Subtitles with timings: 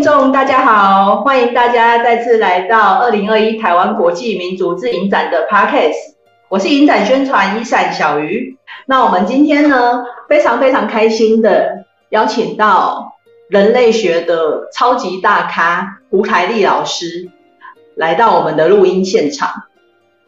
[0.00, 6.14] 听众大家好，欢迎大家再次来到二零二一台湾国际民族自影展的 Podcast，
[6.48, 8.56] 我是影展宣传一闪小鱼。
[8.86, 13.12] 那我们今天呢，非常非常开心的邀请到
[13.50, 17.28] 人类学的超级大咖胡台丽老师
[17.94, 19.64] 来到我们的录音现场。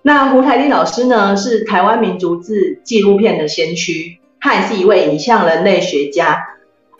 [0.02, 6.48] 那胡台丽老师呢，是台湾民族志纪录片的先驱，他也是一位影像人类学家。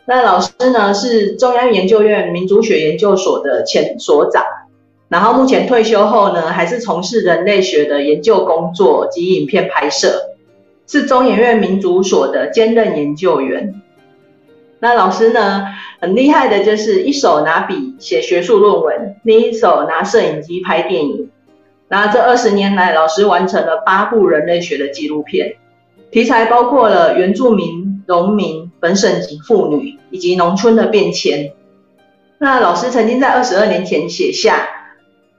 [0.05, 4.43] 那老师呢是中央研究院民族学研究所的前所长，
[5.09, 10.35] 然后目前退休后呢，还是从事人类学的研究工作及影片拍摄，
[10.89, 13.81] 是中研院民族所的兼任研究员。
[14.81, 15.67] 那老师呢
[16.01, 21.31] 很厉害的，就是一手拿笔写学术论文，另一手拿摄影机拍电影。
[21.87, 25.55] 那这二十年来，老师完成了八部人类学的纪录片，
[26.11, 27.93] 题材包括了原住民。
[28.05, 31.53] 农民、本省籍妇女以及农村的变迁。
[32.39, 34.69] 那老师曾经在二十二年前写下：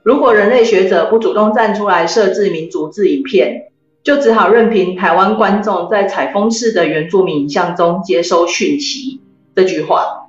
[0.02, 3.64] 如果人类学者不主动站出来设置民族志影片，
[4.02, 9.20] 就只好任凭台湾观众在采风式的原住民影像中接收讯息。
[9.54, 10.22] 这句话。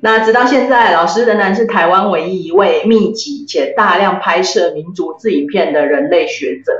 [0.00, 6.72] 那直到现在，老师仍然是台湾唯一一位密集且大量拍摄民族志影片的人类学者。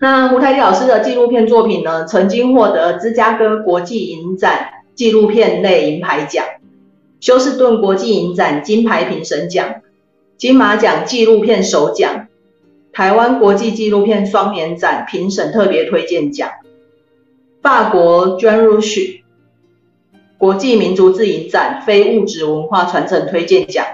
[0.00, 6.44] 那胡台丽老师的纪录片作品呢，曾经获得芝加哥国际影展纪录片类银牌奖、
[7.20, 9.76] 休斯顿国际影展金牌评审奖、
[10.36, 12.26] 金马奖纪录片首奖、
[12.92, 16.50] 台湾国际纪录片双年展评审特别推荐奖、
[17.62, 19.20] 法国 Jean Rouge
[20.36, 23.86] 国际民族自影展非物质文化传承推荐奖，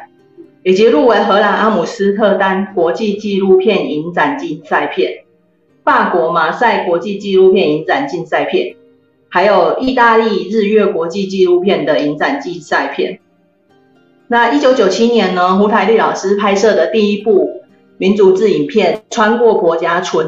[0.62, 5.24] 以及入围荷兰阿姆斯特丹国际纪录片影展竞赛片。
[5.84, 8.76] 法国马赛国际纪录片影展竞赛片，
[9.34, 13.18] 还有意大利日月国际纪录片的影展竞赛片。
[14.28, 17.64] 那一九九七年呢，胡台丽老师拍摄的第一部
[17.96, 20.26] 民族志影片《穿过婆家村》，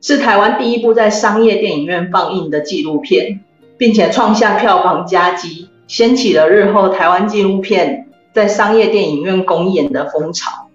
[0.00, 3.44] 是台湾第一部在商业电影院放映的纪录片，
[3.78, 10.66] 并且创下票房佳绩，掀起了日后台湾纪录片在商业电影院公演的风潮。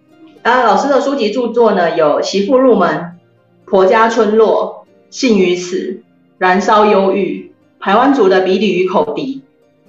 [0.42, 2.90] 那老师的书籍著作呢，有《媳妇入门》。
[3.66, 6.02] 婆家村落、信与死、
[6.42, 9.44] 燃烧忧郁、台湾族的比利与口笛、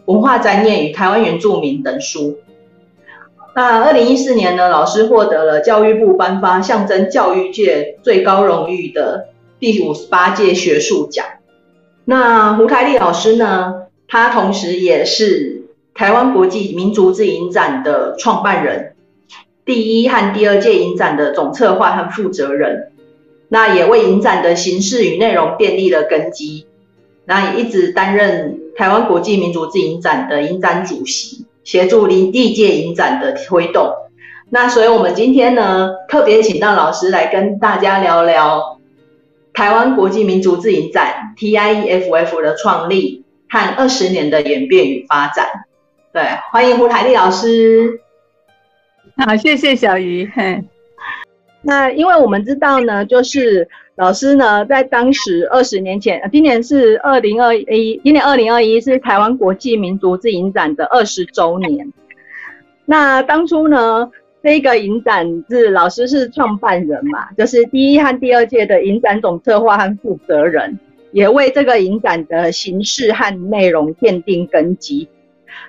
[0.04, 2.40] 文化杂念与台湾原住民等书。
[3.54, 11.24] 那二零一四年呢，老师获得了教育部颁发象征教育界最高荣誉的第五十八届学术奖。
[12.04, 15.62] 那胡台丽老师呢，他同时也是
[15.94, 18.94] 台湾国际民族之影展的创办人，
[19.64, 22.91] 第一和第二届影展的总策划和负责人。
[23.52, 26.66] 那也为影展的形式与内容奠定了根基。
[27.26, 33.92] 那也一直担任台湾国际民族志影展的影展主席，协助林地界影展的推动。
[34.48, 38.80] 那所以我们今天呢，特别请到老师来跟大家聊聊
[39.52, 45.46] 台湾国际民族志影展 （TIEFF） 的创立和二十年的演变与发展。
[46.10, 48.00] 对，欢迎胡台丽老师。
[49.18, 50.30] 好，谢谢小鱼。
[50.34, 50.64] 嘿。
[51.62, 61.92] 那因为我们知道呢，就是老师呢，在当时二十年前，今年是二零二一，今年二零二一是台湾国际民族自影展的二十周年。
[62.84, 64.10] 那当初呢，
[64.42, 70.80] 这个影展是老师是创办人嘛，就是第一和第二届的影展总策划和负责人，
[71.12, 75.06] 也为这个影展的形式和内容奠定根基。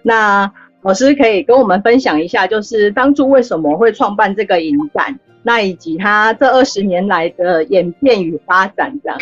[0.01, 0.51] 那
[0.81, 5.19] 老师可以跟我们分享一下，就是当初为什么会创办这个影展？
[5.43, 9.19] 那以及他这二十年来的演变与发展，这样。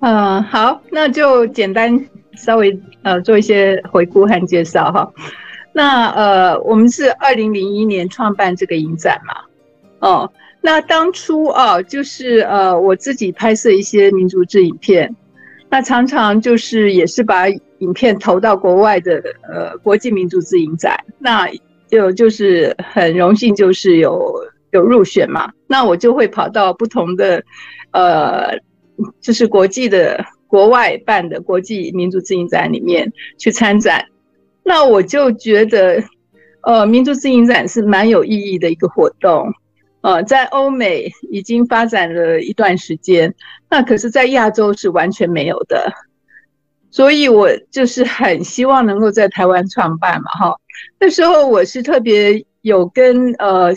[0.00, 5.12] 嗯，好，那就简单稍微呃做一些回顾和介绍哈。
[5.72, 9.34] 那呃，我们是二零零一年创办这个影展嘛，
[10.00, 15.14] 哦，那当初啊，就是呃我自己拍摄一些民族志影片，
[15.68, 19.22] 那常常就是也是把影片投到国外的
[19.52, 21.48] 呃国际民族志影展，那
[21.88, 24.34] 就就是很荣幸就是有。
[24.70, 25.50] 有入选嘛？
[25.66, 27.42] 那我就会跑到不同的，
[27.92, 28.58] 呃，
[29.20, 34.04] 就是国际的国外办的国际民族自行展里面去参展。
[34.62, 36.02] 那我就觉得，
[36.62, 39.52] 呃，民族自行展是蛮有意义的一个活动。
[40.02, 43.34] 呃，在欧美已经发展了一段时间，
[43.70, 45.90] 那可是在亚洲是完全没有的。
[46.90, 50.56] 所以我就是很希望能够在台湾创办嘛，哈。
[51.00, 53.72] 那时候我是特别有跟呃。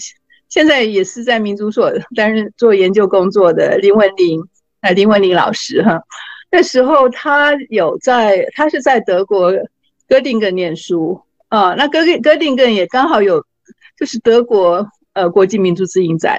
[0.51, 4.43] 现在也是在民族所担任做研究工作的林文玲，
[4.81, 6.03] 呃，林文玲老师哈，
[6.51, 9.53] 那时候他有在，他是在德国
[10.09, 13.45] 哥廷根念书，啊，那哥哥定根也刚好有，
[13.97, 16.37] 就是德国呃国际民族自影展，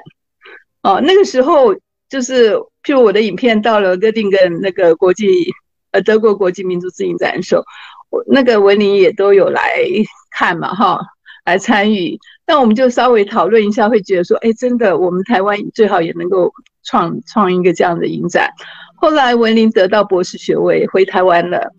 [0.82, 1.74] 哦，那个时候
[2.10, 5.50] 就是譬如我的影片到了哥定根那个国际
[5.92, 7.64] 呃德国国际民族自影展的时候，
[8.26, 9.62] 那个文玲也都有来
[10.30, 11.00] 看嘛哈，
[11.46, 12.18] 来参与，
[12.52, 16.52] 那我们就稍微讨论一下，会觉得说，哎，真的我们台湾最好也能够
[16.84, 18.50] 创创一个这样的影展。
[18.94, 21.72] 后来文林得到博士学位回台湾了。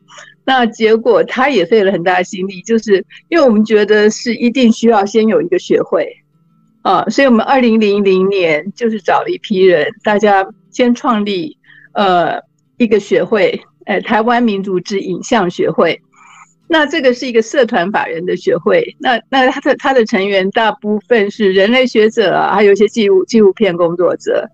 [0.43, 6.11] 那结果他也费了很大的心力，就是因为我们觉得是一定需要先有一个学会
[6.81, 11.55] 啊，所以我们二零零零年就是找了一批人，大家先创立
[11.93, 12.39] 呃
[12.77, 16.01] 一个学会，呃台湾民族之影像学会。
[16.67, 24.49] 那这个是一个社团法人的学会，那那他的他的成员大部分是人类学者啊，还有一些纪录纪录片工作者。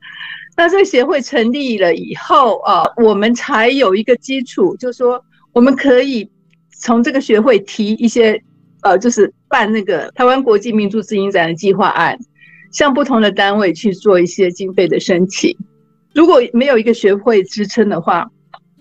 [0.57, 5.23] 那这个协会成立了以后啊，我们才有一个基础，就是说。
[5.51, 6.29] 我们可以
[6.77, 8.39] 从这个学会提一些，
[8.83, 12.15] 呃，就是办那个台湾国际民族自影展的计划案，
[12.71, 15.57] 向不同的单位去做一些经费的申请。
[16.13, 18.29] 如果没有一个学会支撑的话，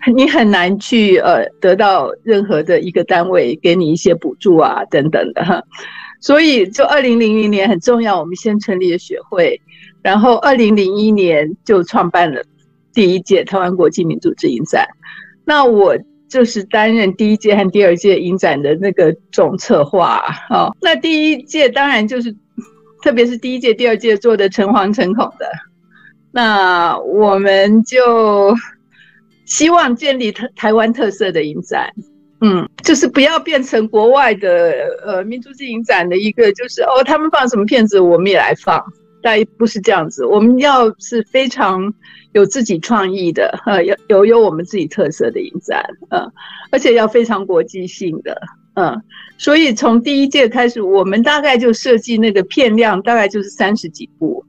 [0.15, 5.63] 你很难去呃得到任何的一个单位给你一些补助啊等等的哈。
[6.21, 9.61] 所以就二零零零年很重要，我们先成立了学会，
[10.01, 12.41] 然后二零零一年就创办了
[12.93, 14.87] 第一届台湾国际民主自影展。
[15.45, 15.97] 那我。
[16.29, 20.71] 就是担任第一届和第二届影展的那个总策划哦。
[20.79, 22.31] 那第一届当然就是，
[23.01, 25.47] 特别是第一届、第二届做的诚惶诚恐的。
[26.31, 28.55] 那我们就
[29.49, 31.93] 希望建立台台湾特色的影展，
[32.39, 34.73] 嗯，就是不要变成国外的
[35.05, 38.81] 呃民族性影展的一个，就是哦他们放什么片子我们也来放，
[39.21, 40.25] 但不是这样子。
[40.25, 41.93] 我们要是非常。
[42.33, 46.31] 有自己创意的，呃，有有有我们自己特色的影展，嗯，
[46.69, 48.39] 而且要非常国际性的，
[48.75, 49.01] 嗯，
[49.39, 54.45] 所以从第一届开始，我们大概就设计那个片量，大概就是三十几部，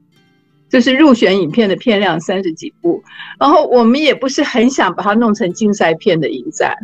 [0.71, 3.03] 就是入选影片的片量三十几部，
[3.39, 6.75] 然后我们也不是很想把它弄成竞赛片的影展，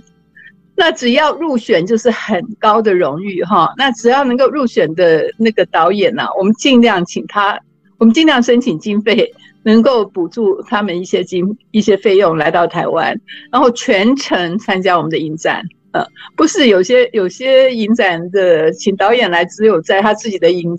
[0.75, 7.57] 那只要入选就是很高的荣誉哈，那只要能够入选的那个导演呢，我们尽量请他，
[7.97, 9.31] 我们尽量申请经费。
[9.63, 13.13] 能够补助他们一些经一些费用来到台湾，
[13.51, 15.61] 然后全程参加我们的影展。
[15.91, 16.01] 呃，
[16.37, 20.73] 不是有些有些影展的请导演来，只有在他自己的影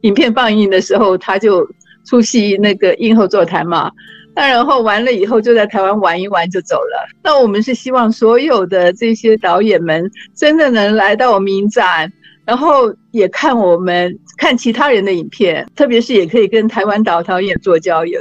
[0.00, 1.64] 影片放映的时候，他就
[2.04, 3.90] 出席那个映后座谈嘛。
[4.34, 7.08] 那然后完了以后就在台湾玩一玩就走了。
[7.22, 12.12] 那我们是希望所有的这些导演们真的能来到我们影展。
[12.44, 18.20] 然后也看我们看其他人的影片，特别是也可以跟台湾导导演做交流，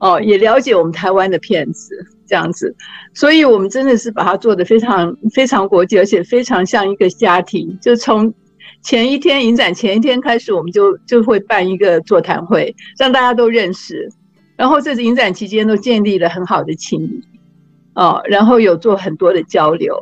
[0.00, 1.94] 哦，也了解我们台湾的片子
[2.26, 2.74] 这样子。
[3.14, 7.78] 所以，我们真的是把它做的非常非常国际，而且非常像一个家庭。
[7.80, 8.34] 就从
[8.82, 14.08] 前一天影展前一天开始，我们就就会办一个座谈会，让大家都认识。
[14.56, 17.22] 然后，这次影展期间都建立了很好的情谊，
[17.94, 19.96] 哦，然后有做很多的交流。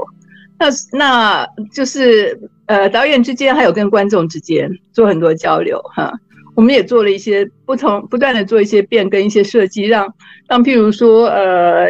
[0.58, 6.12] 那那就是呃，导演之间还有跟观众之间做很多交流哈。
[6.54, 10.14] 我们也做了一些不同，不断的做一些变更、一些设计，让
[10.48, 11.88] 让譬如说呃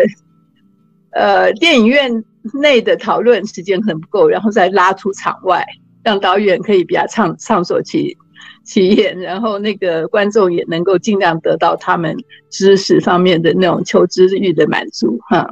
[1.13, 2.25] 呃，电影院
[2.61, 5.65] 内的讨论时间可能不够，然后再拉出场外，
[6.07, 8.17] 让导演可以比较畅畅所其
[8.65, 12.17] 其言，然后那个观众也能够尽量得到他们
[12.49, 15.51] 知识方面的那种求知欲的满足哈。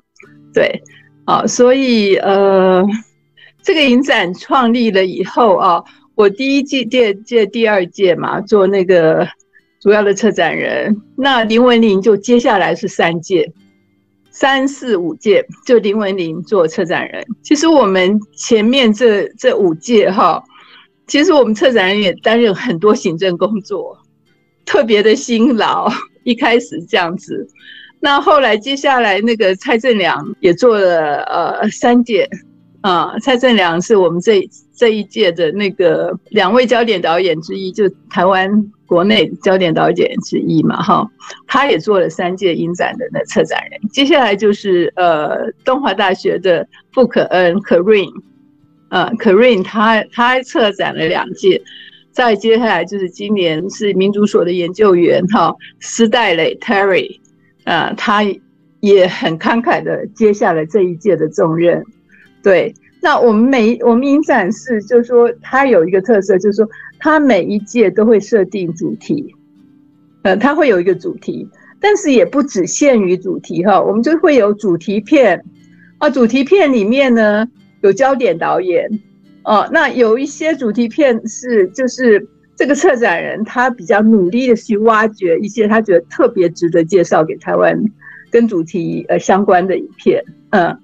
[0.54, 0.80] 对。
[1.26, 2.84] 啊，所以呃，
[3.62, 5.82] 这个影展创立了以后啊，
[6.14, 9.26] 我第一届、第二届、第二届嘛，做那个
[9.80, 10.94] 主要的策展人。
[11.16, 13.50] 那林文玲就接下来是三届、
[14.34, 17.24] 三四五届，就林文玲做策展人。
[17.44, 20.42] 其实我们前面这这五届哈，
[21.06, 23.96] 其实我们策展人也担任很多行政工作，
[24.66, 25.88] 特别的辛劳。
[26.24, 27.46] 一开始这样子。
[28.00, 32.28] 那后来，接下来那个蔡正良也做了呃三届，
[32.80, 38.50] 啊，蔡正良是我们这这一届的那个两位焦点导演之一，就台湾
[38.86, 41.08] 国内焦点导演之一嘛，哈，
[41.46, 43.80] 他也做了三届影展的那策展人。
[43.90, 48.12] 接下来就是呃东华大学的傅可恩 k a r i n
[48.90, 51.62] 呃 k a r i n 他他策展了两届，
[52.10, 57.20] 再接下来就是今年是民族所的研究员哈，施代磊 Terry。
[57.64, 58.22] 呃，他
[58.80, 61.82] 也很慷慨的接下了这一届的重任。
[62.42, 66.66] 对，那我们每我们影展是，就是说它有一个特色，就是说
[66.98, 69.34] 它每一届都会设定主题，
[70.22, 71.46] 呃，它会有一个主题，
[71.78, 75.44] 但是也不只限于主题哈，我们就会有主题片。
[75.98, 77.46] 啊，主题片里面呢
[77.82, 78.88] 有焦点导演，
[79.44, 87.78] 哦，那有一些主题片是就是这个策展人他比较努力的去挖掘一些他觉得特别值得介绍给台湾
[88.30, 90.74] 跟主题呃相关的影片，嗯，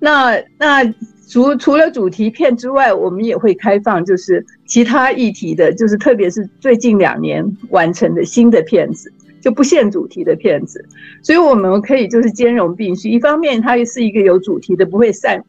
[0.00, 0.84] 那那
[1.30, 9.12] 除除了主题片之外，我们也会开放就是其他议题的，就是特别是最近两年完成的新的片子。
[9.40, 10.84] 就不限主题的片子，
[11.22, 13.08] 所以我们可以就是兼容并蓄。
[13.08, 15.42] 一方面，它也是一个有主题的，不会散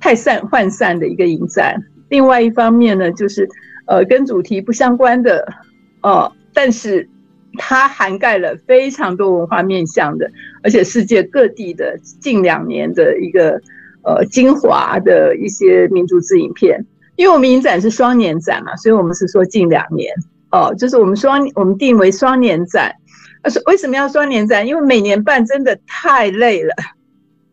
[0.00, 1.74] 太散涣散的一个影展；
[2.08, 3.46] 另外一方面呢，就是
[3.84, 5.46] 呃跟主题不相关的，
[6.00, 7.06] 呃，但是
[7.58, 10.30] 它涵盖了非常多文化面向的，
[10.62, 13.60] 而且世界各地的近两年的一个
[14.04, 16.84] 呃精华的一些民族自影片。
[17.16, 20.12] 因为我们影展是双年展嘛，所以我们是说近两年
[20.50, 22.94] 哦，就是我们双我们定为双年展。
[23.50, 24.66] 是为什么要双年展？
[24.66, 26.74] 因为每年办真的太累了，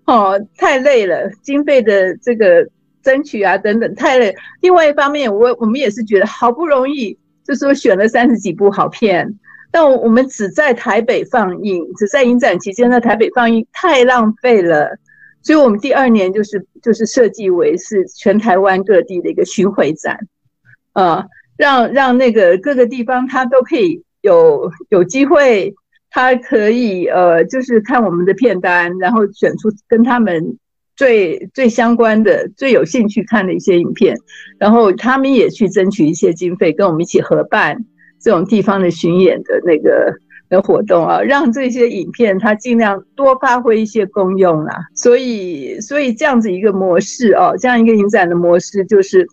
[0.06, 2.66] 哦，太累了，经费的这个
[3.04, 4.34] 争取啊等等太累。
[4.62, 9.38] 另外一方面，我我们也是觉得好不容易，就是说选了三十几部好片，
[9.70, 14.98] 但我们只在台北放映，只在影展期间在台北放映，太浪费了。
[15.44, 20.18] 所以我们第二年就是就是设计为是全台湾各地的一个巡回展，
[20.94, 21.26] 啊，
[21.58, 25.74] 让让那个各个地方它都可以有有机会。
[26.14, 30.58] 他可以呃，就是看我们的片单，然后选出跟他们
[30.98, 34.18] 最最相关的、最有兴趣看的一些影片，
[34.60, 37.86] 然后他们也去争取一些经费，跟我们一起合办
[38.20, 40.14] 这种地方的巡演的那个
[40.52, 44.78] 的活动啊，让这些影片它尽量多发挥一些功用啦。
[44.94, 49.26] 所以，所以这样子一个模式哦，这样一个影展的模式就是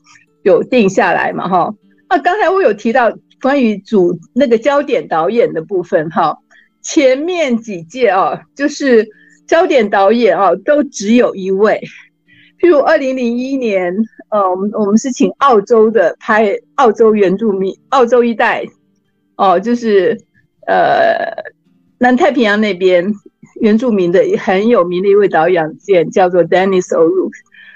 [0.45, 1.75] 有定下来嘛，哈。
[2.09, 6.39] 那，刚才我有提到关于主那个焦点导演的部分，哈。
[6.81, 9.07] 前面几届啊，就是
[9.47, 11.83] 焦点导演啊，都只有一位。
[12.61, 13.95] 譬如二零零一年，
[14.31, 18.65] 呃，我们我们是请澳洲的拍澳洲原住民，澳洲一代，
[19.37, 20.19] 哦，就是
[20.69, 21.35] 呃
[21.99, 23.13] 南太平洋那边
[23.61, 25.69] 原住民的很有名的一位导演，
[26.13, 27.33] 叫做 Dennis O'Rourke，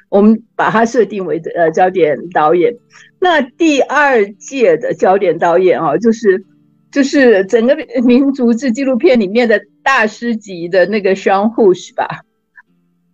[0.09, 2.77] 我们把他设定为呃焦点导演。
[3.19, 6.45] 那第二届的焦点导演啊，就是。
[6.93, 12.07] 就是整个民族志纪录片里面的大师级的那个双护士吧，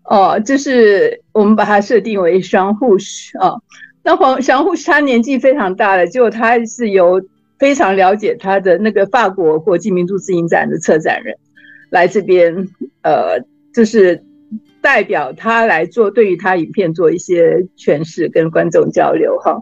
[0.02, 3.54] 哦，就是我们把它设定为双护士啊。
[4.02, 7.22] 那黄双护士他年纪非常大了，结果他是由
[7.58, 11.34] 非常了解他的那个法国国际民族自影展的策展人
[11.90, 12.68] 来这边，
[13.02, 13.40] 呃，
[13.74, 14.22] 就是
[14.80, 19.60] 代表他来做对于他影片做一些诠释，跟观众交流哈。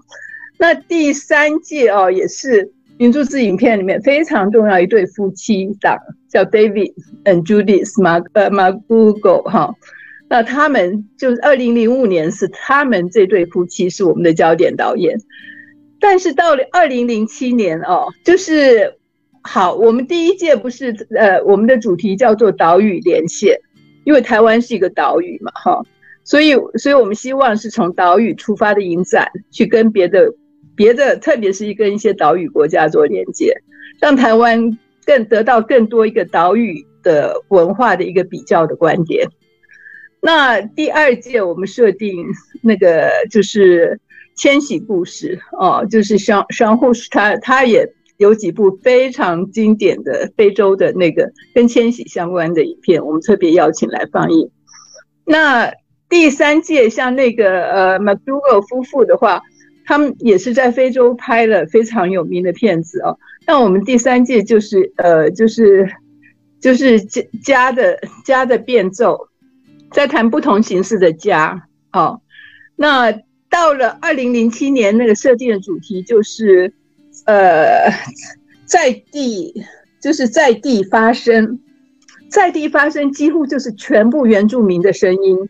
[0.58, 2.72] 那第三届哦，也是。
[2.98, 5.98] 民族志影片里面非常重要一对夫妻档，
[6.30, 9.74] 叫 David and Judith 马呃马 Google 哈，
[10.30, 15.18] 那他们就是二零零五年是他们这对夫妻是我们的焦点导演，
[16.08, 18.94] 但是到了二零零七年哦，就是
[19.42, 23.58] 好，我们第一届不是呃我们的主题叫做岛屿连线，
[24.04, 25.82] 因为台湾是一个岛屿嘛哈，
[26.22, 30.32] 所以所以我们希望是从岛屿出发的影展去跟别的。
[30.76, 33.54] 别的，特别是跟一些岛屿国家做连接，
[33.98, 39.26] 让台湾更得到更多一个岛屿的文化的一个比较的观点。
[40.20, 42.26] 那第二届我们设定
[42.62, 43.98] 那个就是
[44.36, 54.50] 迁徙故事哦，就是双双护士，他他也有几部非常经典的非洲的那个跟迁徙相关的影片，我们特别邀请来放映。
[55.24, 55.72] 那
[56.08, 59.42] 第三届像那个呃 McDougal 夫妇的话。
[59.88, 63.16] 他们也是在非洲拍了非常有名的片子哦。
[63.46, 65.88] 那我们第三届就是呃，就是
[66.60, 69.28] 就是家家的家的变奏，
[69.92, 72.20] 在谈不同形式的家哦。
[72.74, 73.12] 那
[73.56, 76.70] 到了二零零七年，那个设定的主题就是
[77.24, 77.90] 呃，
[78.66, 79.64] 在地
[79.98, 81.58] 就是在地发生，
[82.28, 85.48] 在地发生几乎就是全部原住民的声音。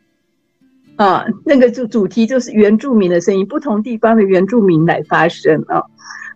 [0.95, 5.83] 啊，那个就主题就是原住民的声音，不同地方的原住民来发声啊。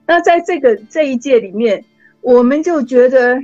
[0.08, 1.84] 那在这个这一届里面，
[2.20, 3.38] 我们就觉得，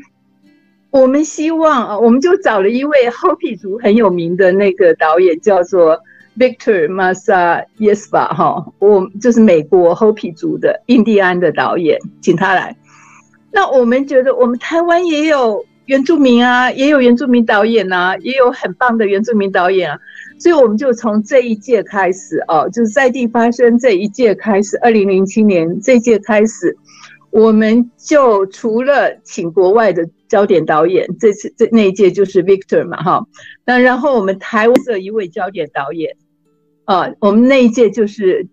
[0.90, 6.00] 我们希望啊，我们就找了一位 Hopi 族很有名的那个导演，叫做
[6.38, 12.76] Victor Masa Yesba 哈，我就是美国 Hopi 族的印第安的导演，请他来。
[13.50, 19.98] 那我们觉得，我们台湾也有原住民啊，也有原住民导演啊，也有很棒的原住民导演啊。
[20.38, 26.76] 所以我们就从这一届开始哦，就是在地发生这一届开始，二零零七年这一届开始，
[27.30, 33.26] 我们就除了请国外的焦点导演，这次这那一届就是 Victor 嘛哈，
[33.64, 36.14] 那然后我们台湾的一位焦点导演，
[36.86, 38.46] 啊，我们那一届就是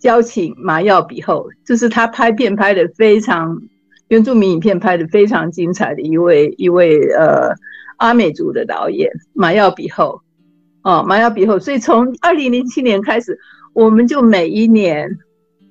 [0.00, 3.60] 邀请马耀比后，就是他拍片拍的非常
[4.08, 7.54] 原住民影片拍的非常精彩的一位一位呃
[7.98, 10.22] 阿美族的导演马耀比后
[10.82, 13.38] 哦，马耀比后，所以从二零零七年开始，
[13.74, 15.18] 我们就每一年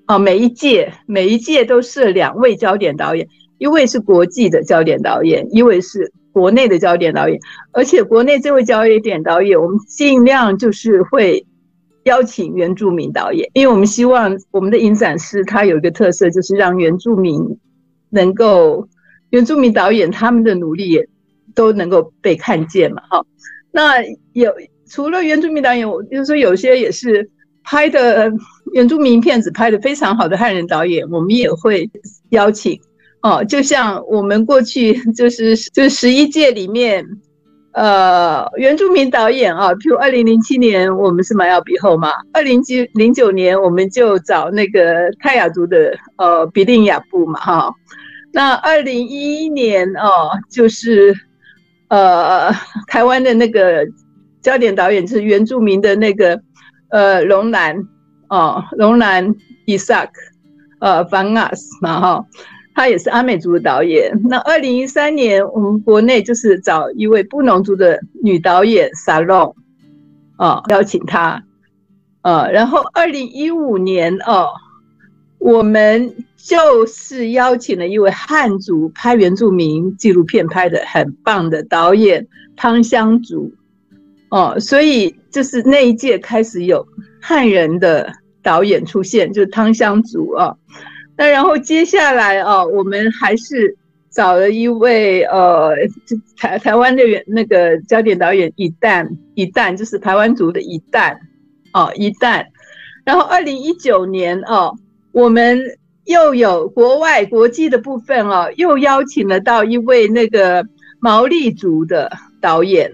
[0.06, 7.40] 哦每一届每一届都设两位焦点导演，一位是国际的焦点导演，一位是国内的焦点导演，
[7.72, 11.48] 而且国内这位焦点导演，我们尽量就是会。
[12.06, 17.40] 邀请原住民导演，因为我们希望我们的影展师他有一个特色，就是让原住民
[18.10, 18.88] 能够
[19.32, 21.08] 原住民导演他们的努力也
[21.56, 23.02] 都能够被看见嘛。
[23.10, 23.26] 哈，
[23.72, 24.54] 那有
[24.88, 27.28] 除了原住民导演，我就是说有些也是
[27.64, 28.32] 拍的
[28.74, 31.90] 原住民片子拍的非常好的汉人导演，我们也会
[32.30, 32.80] 邀请。
[33.24, 37.04] 哦，就像我们过去就是就十一届里面。
[37.76, 47.74] 呃，原住民导演啊，譬如二零零七年我们是马耀比后嘛，二零九零九年我们就找那个泰雅族的呃比利亚布嘛哈，
[48.32, 51.14] 那二零一一年哦，就是
[51.90, 52.50] 呃
[52.88, 53.86] 台湾的那个
[54.42, 56.40] 焦点导演是原住民的那个
[56.92, 57.76] 呃龙南
[58.30, 60.14] 哦龙南伊萨克
[60.80, 62.26] 呃凡纳斯嘛哈。
[62.76, 64.12] 他也是阿美族的导演。
[64.26, 69.56] 那二零一三年，我们国内就是找一位布农族的女导演沙龙，
[70.36, 71.42] 啊，邀请她，
[72.22, 74.50] 呃，然后二零一五年哦，
[75.40, 82.28] 我们就是邀请了一位汉族拍原住民纪录片拍的很棒的导演
[82.58, 83.54] 汤香竹，
[84.30, 86.86] 哦，所以就是那一届开始有
[87.22, 88.12] 汉人的
[88.44, 90.58] 导演出现，就是汤香竹啊。
[91.18, 93.78] 那然后接下来哦，我们还是
[94.12, 95.74] 找了一位呃
[96.38, 101.16] 台台湾的那个焦点导演一旦一旦就是台湾族的一旦
[101.74, 102.46] 哦一旦，
[103.06, 104.74] 然后二零一九年哦，
[105.14, 105.62] 我们
[106.06, 110.66] 又有国外国际的部分哦，又邀请了到一位那个
[111.00, 112.12] 毛利族的
[112.42, 112.92] 导演，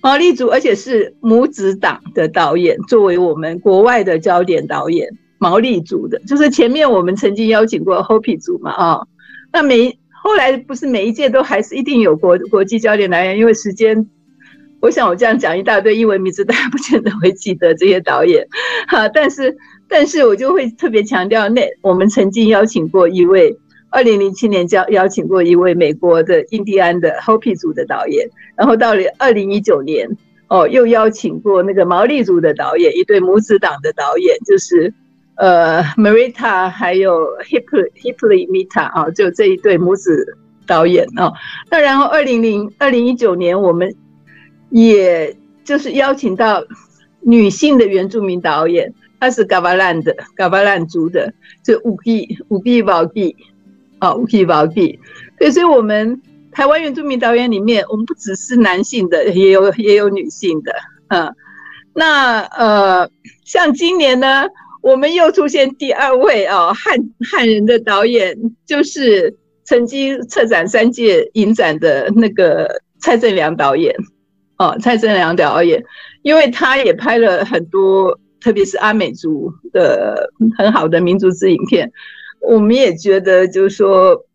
[0.00, 5.08] 毛利族而且是母子党的导演，作为我们国外的焦点导演。
[5.42, 9.00] 毛利族的，就是前面我们曾经邀请过 Hopi 族嘛，啊，
[9.52, 14.08] 那每后来不是每一届都还是一定有国国际焦点来源，因为时间，
[14.80, 18.46] 我想我这样讲一大堆英文名字，大家不见得会记得这些导演，
[18.86, 19.56] 哈，但是
[19.88, 23.52] 但是我就会特别强调，那我们曾经邀请过一位，
[23.90, 30.08] 二零零七年邀邀请过一位美国的印第安的 Hopi 族的导演，然后到了二零一九年，
[30.46, 34.94] 哦，又邀请过那个毛利族的导演，一对母子党的导演，就是。
[35.42, 41.32] 呃，Marita 还有 Hiply Hiply Mita 啊，就这一对母子导演啊。
[41.68, 43.92] 那然后二零零二零一九年，我们
[44.70, 46.62] 也就是邀请到
[47.22, 53.34] 女性的原住民导演，她是 Gavalan 的 Gavalan 族的，就五 G 五 G 宝 G
[53.98, 55.00] 啊，五 G 宝 G。
[55.40, 60.72] 对，所以我们台湾原住民导演里面，我们不只是男性的，也有也有女性的。
[61.08, 61.34] 嗯，
[61.94, 63.10] 那呃，
[63.44, 64.46] 像今年呢？
[64.82, 66.98] 我们又出现第二位哦，汉
[67.30, 69.32] 汉人的导演，就是
[69.64, 72.68] 曾经策展三届影展的那个
[73.00, 73.94] 蔡正良导演
[74.58, 75.84] 哦，蔡正良导演，
[76.22, 81.92] 因为他也拍了很多，特别是阿美族的很好的民族之影片，
[82.40, 84.26] 我们也觉得就是说，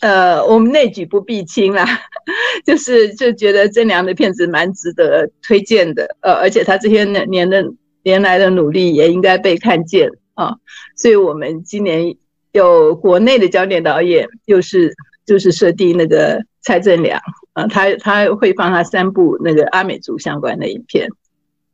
[0.00, 1.86] 呃，我们内举不避亲啦，
[2.66, 7.64] 就是就觉得正良的片子蛮值得推荐的，呃，而且他这些年的。
[8.02, 10.56] 年来的努力也应该被看见啊，
[10.96, 12.16] 所以我们今年
[12.52, 14.94] 有国内的焦点导演，又是
[15.26, 17.20] 就是设定那个蔡正良
[17.52, 21.08] 啊，他他会放他三部那个阿美族相关的影片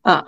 [0.03, 0.25] 啊。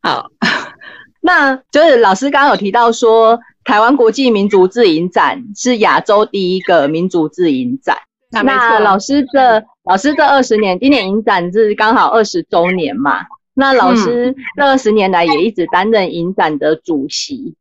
[0.00, 0.30] 好，
[1.20, 7.96] 那就是老师刚刚有提到说，台湾国际民族自影展是亚洲第一个民族自影展。
[8.30, 13.20] 那老师这老师这二十年，今年影展是刚好二十周年嘛？
[13.54, 17.54] 那老师这二十年来也一直担任影展的主席。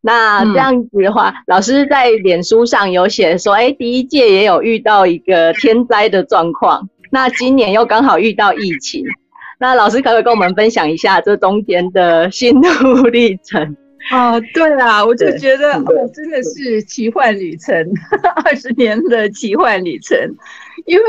[0.00, 9.04] 那这样子的话，老师在脸书上有写说，哎，第一届也有遇到一个天灾的状况，那今年又刚好遇到疫情。
[9.58, 13.76] 那老师可不可以跟我们分享一下这中间的心路历程？
[14.12, 17.74] 哦，对啊，我就觉得哦，真的是奇幻旅程，
[18.44, 20.16] 二十年的奇幻旅程，
[20.86, 21.04] 因为。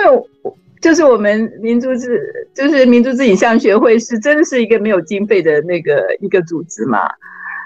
[0.87, 6.99] 就是我们民族志，就是民族志影像学会，是真的是一个没有经费的那个一个组织嘛。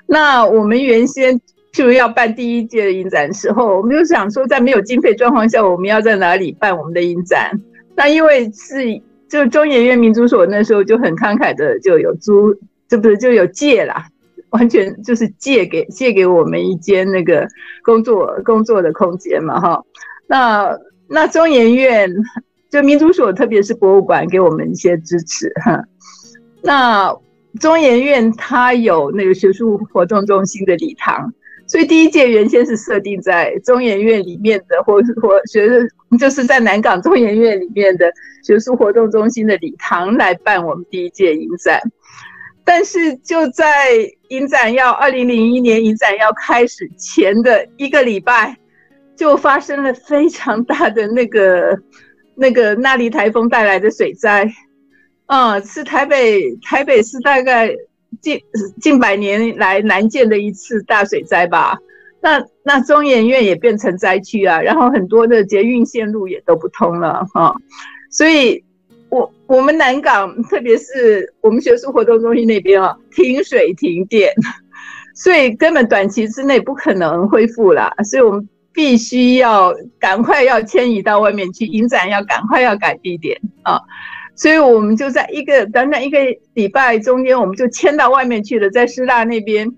[0.07, 1.39] 那我们原先
[1.71, 7.51] 就要办第一届的影展时候，我们就想说，在没有经费状况下，我们要在哪里办我们的影展？
[7.95, 12.55] 那因为是就中研院民族所那时候就很慷慨的就有租，
[12.87, 14.07] 这不是就有借啦，
[14.49, 17.47] 完全就是借给借给我们一间那个
[17.83, 19.83] 工作工作的空间嘛，哈。
[20.25, 20.75] 那
[21.07, 22.09] 那中研院
[22.71, 25.83] 就民族所，特别是博物馆，给我们一些支持哈。
[26.63, 27.13] 那
[27.59, 31.33] 中研院它有那个学术活动中心的礼堂，
[31.67, 35.67] 所以第一届原先是设定在中研院里面的，或或学
[36.17, 38.09] 就是在南港中研院里面的
[38.41, 41.79] 学术活动中心的礼堂来办我们第一届影展。
[42.63, 43.89] 但是就在
[44.29, 48.55] 影展要二零零一年影展要开始前的一个礼拜，
[49.17, 51.77] 就发生了非常大的那个
[52.41, 54.51] 那个那莉台风带来的水灾，
[55.27, 57.73] 嗯，是台北台北是大概
[58.19, 58.41] 近
[58.81, 61.77] 近百年来难见的一次大水灾吧。
[62.19, 67.55] 那那中研院也变成灾区啊，然后很多的捷运线路也都不通了哈，
[68.09, 68.63] 所以。
[69.11, 74.33] 我我们南港，特别是我们学术活动中心那边啊，停水停电，
[75.13, 83.79] 所以根本短期之内不可能恢复了，所以我们必须要赶快要迁移到外面去，影展要赶快要改地点啊，
[84.35, 86.17] 所以我们就在一个短短一个
[86.53, 89.69] 礼拜中间，我们就迁到外面去了，在师大那边，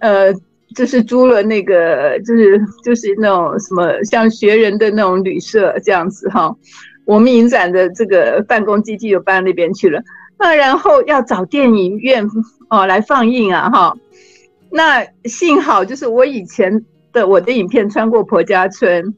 [0.00, 0.34] 呃，
[0.74, 6.54] 就是租了那个，就是就是那种什么像学人的那种旅社这样子哈。
[7.04, 10.00] 我们影展的这个办公基地又搬到那边去了，
[10.38, 12.24] 那然后要找电影院
[12.70, 13.96] 哦来放映啊哈，
[14.70, 19.14] 那幸好就是我以前的我的影片穿过婆家村，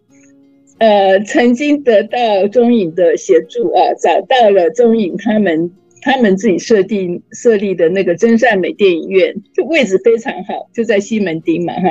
[0.78, 5.70] 呃，曾经得到中影的协助啊，找到了中影他们
[6.02, 11.88] 他们自己设定设立的那个真善美电影院，就位置非常好，就在西门町嘛哈，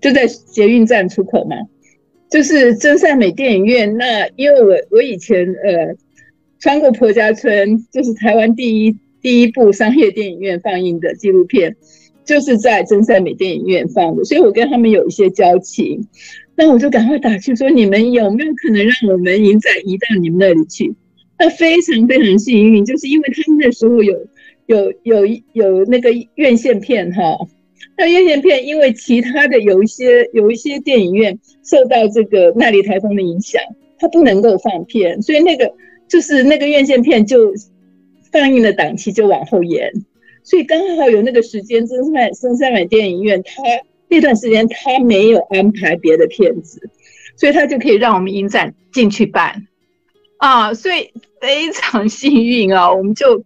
[0.00, 1.56] 就在捷运站出口嘛。
[2.30, 5.94] 就是真善美电影院，那因为我我以前呃
[6.58, 11.76] 穿过婆家村，就是台湾第一第一部商业电影院放映的纪录片，
[12.24, 16.06] 就是在真善美电影院放的，所以我跟他们有一些交情。
[16.54, 20.94] 那我就赶快打去说，你们有没有可能让我们影展移到你们那里去？
[21.38, 24.14] 那非常非常幸运，就是因为他们那时候有
[24.66, 27.38] 有有有那个院线片哈。
[27.96, 33.60] 那院线片，因为其他的有一些有一些电影院受到这个那里台风的影响，
[33.98, 35.72] 它不能够放片，所以那个
[36.06, 37.52] 就是那个院线片就
[38.30, 39.90] 放映的档期就往后延，
[40.42, 43.62] 所以刚好有那个时间，真善真善美电影院，他
[44.08, 46.90] 那段时间他没有安排别的片子，
[47.36, 49.66] 所以他就可以让我们影展进去办。
[50.38, 53.38] 啊，所以非常幸运啊，我们就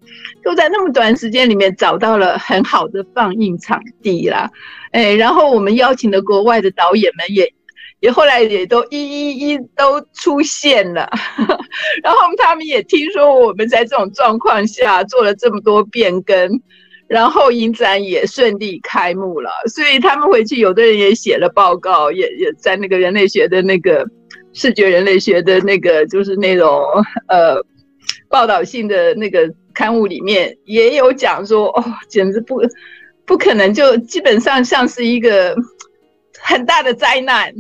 [0.43, 4.51] 就在那么短时间里面找到了很好的放映场地啦，
[4.93, 7.53] 哎，然后我们邀请的国外的导演们也
[8.01, 11.11] 也后来也都一一一都出现了，
[12.03, 16.63] 然后他们也听说我们在这种状况下做了这么多变更，
[17.09, 24.07] 然后影展也顺利开幕了，所以他们回去有的人也写了报告，也也在那个人类学的那个。
[24.59, 26.83] 视觉人类学的那个就是那种
[27.29, 27.63] 呃
[28.31, 32.63] 报道性的那个刊物里面也有讲说哦，简直不
[33.27, 35.55] 不可能，就基本上像是一个
[36.41, 37.53] 很大的灾难，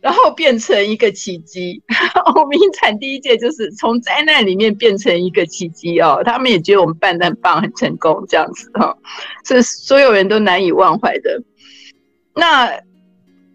[0.00, 1.82] 然后变成一个奇迹。
[2.34, 8.96] 我们影展第一届就是从灾难里面变成一个奇迹哦，他们也觉得我们办的很棒，很成功这样子哈，
[9.44, 11.42] 是所有人都难以忘怀的。
[12.34, 12.80] 那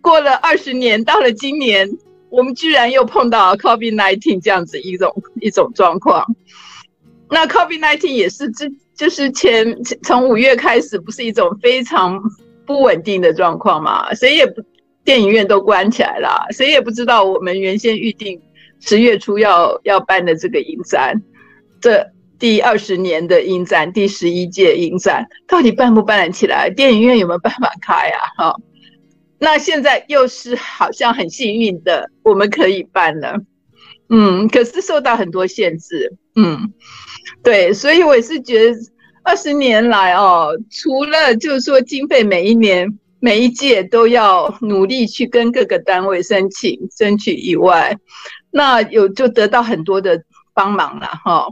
[0.02, 1.90] 过了二十年，到了今年。
[2.36, 6.26] 我们居然又碰到 COVID-19 这样子一种一种状况，
[7.30, 12.20] 那 COVID-19 也是之就是前从五月开始，不是一种非常
[12.66, 14.12] 不稳定的状况嘛？
[14.16, 14.64] 谁也不
[15.04, 18.42] 电影院都关起来了，谁也不知道我们原先预定
[18.80, 21.22] 十月初要要办的这个影展，
[21.82, 22.08] 这
[22.40, 26.70] 第二十年的影展，第十一届影展，到底办不办得起来？
[26.70, 28.20] 电影院有没有办法开啊？
[28.38, 28.56] 哈？
[29.40, 33.38] 那现在又是好像很幸运的，我们可以办了，
[34.08, 36.72] 嗯，可是受到很多限制，嗯，
[37.44, 38.78] 对，所以我也是觉得
[39.22, 42.88] 二十年来哦，除了就是说经费每一年
[43.24, 47.98] 每一届都要努力去跟各个单位申请争取以外，
[48.52, 50.22] 那有就得到很多的
[50.54, 51.48] 帮忙了哈，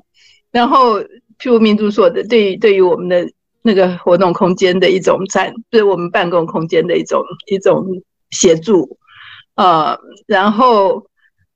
[0.52, 1.00] 然后
[1.40, 3.32] 譬如民族所的对于对于我们的。
[3.64, 7.86] 那个活动空间的一种占，对我们办公空间的一种一种
[8.32, 8.98] 协助，
[9.54, 11.06] 呃，然后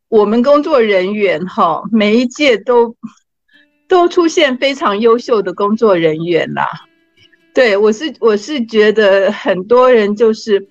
[0.08, 2.95] 我们工作人员哈，每一届都
[3.88, 6.67] 都出现非常优秀的工作人员啦。
[7.55, 10.67] 对我是我是觉得很多人就是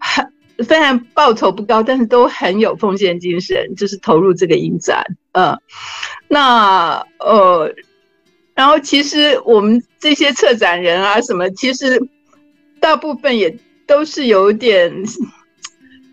[0.00, 0.26] 很
[0.66, 5.56] 虽然报酬不高，但是都很有奉献精神，就是投入这个影展，嗯，
[6.26, 7.72] 那呃。
[8.54, 11.98] 然后其实我们这些策展人啊，什么其实
[12.80, 14.92] 大部分也都是有点，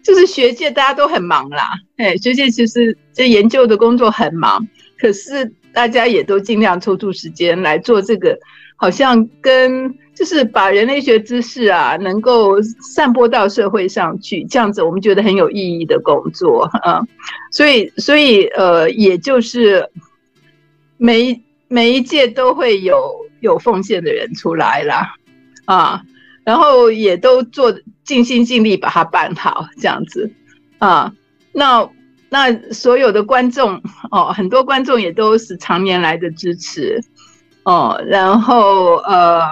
[0.01, 4.65] 就是学界大家都很忙啦，哎，学界其实这研究的工作很忙，
[4.97, 8.39] 可是大家也都尽量抽出时间来做这个，
[8.77, 17.01] 好像跟就是把人类学知识啊能够散播到社会上去，这样子我们觉得很有意义的工作啊，
[17.51, 19.89] 所以所以呃，也就是
[20.97, 25.15] 每每一届都会有有奉献的人出来啦。
[25.63, 26.01] 啊，
[26.43, 30.29] 然后也都做尽心尽力把它办好，这样子
[30.79, 31.13] 啊。
[31.53, 31.89] 那
[32.29, 36.99] 那所有的观众哦，很多观众也都是常年来的支持
[37.63, 38.03] 哦。
[38.05, 39.43] 然后呃，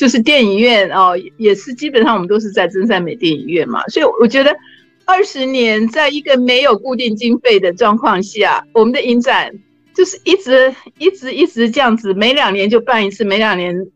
[0.00, 3.86] 就是电影院哦，也是基本上我们都是在真善美电影院嘛。
[3.88, 4.56] 所以我觉得
[5.04, 9.52] 二十年在一个没有固定经费的状况下，我们的影展
[9.92, 13.86] 就是一直一直一直这样子，每两年就办一次，每两年。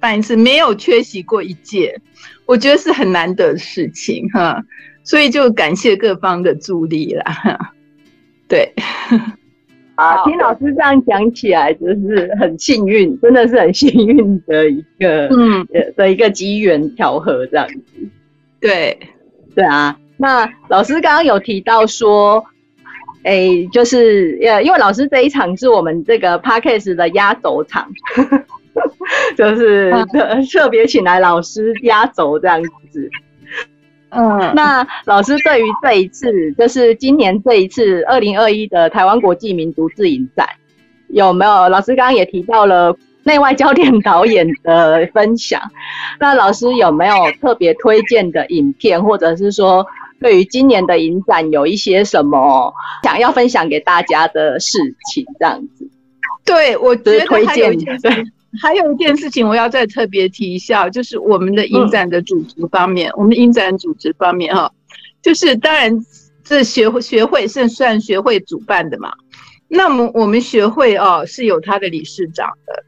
[0.00, 1.98] 办一次没有缺席过一届，
[2.44, 4.62] 我觉得是很难得的事情哈，
[5.02, 7.72] 所以就感谢各方的助力啦。
[8.46, 8.70] 对，
[9.96, 18.08] 啊，听老师这样讲起来，就是很幸运，真的是很幸运的一个，嗯，的一个机缘巧合这样子。
[18.60, 18.98] 对，
[19.54, 19.96] 对啊。
[20.16, 22.44] 那老师刚刚有提到说，
[23.24, 27.88] 哎，就是呃，因为老师这一场是我们这个 p a c k a g e 的压轴场。
[29.36, 33.08] 就是特特别请来老师压轴这样子，
[34.14, 40.48] 嗯，那老师对于这一次，就是今年这一次二零二一的台湾国际民族自影展，
[41.08, 41.68] 有没有？
[41.68, 45.60] 老师刚刚也提到了内外焦点导演的分享，
[46.20, 49.86] 那老师有没有特别推荐的影片，或者是说
[50.20, 52.72] 对于今年的影展有一些什么
[53.02, 54.78] 想要分享给大家的事
[55.10, 55.24] 情？
[55.38, 55.88] 这样子，
[56.44, 58.24] 对我觉得推荐对。
[58.60, 64.70] 还有一件事情，我要再特别提一下，就是我们的影展的组织方面，我们影展组织方面哈，
[65.22, 65.98] 就是当然
[66.44, 69.12] 这学会学会是算学会主办的嘛，
[69.68, 72.84] 那么我们学会哦是有他的理事长的，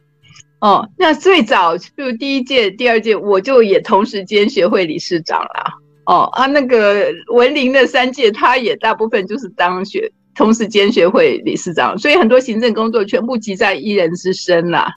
[0.60, 5.74] 哦，那最早就第一届、第二届，我就也同时兼学会理事长啦，
[6.04, 14.92] 哦啊，那个文林的三届，他也大部分就是当学同时兼学会理事长，所以很多行政工作全部集在一人之身啦。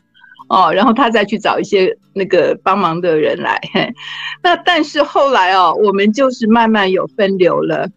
[0.50, 3.94] 哦，然后他再去找一些那个帮忙的人来， 嘿，
[4.42, 7.88] 那但是后来哦，我们就是慢慢有分流了，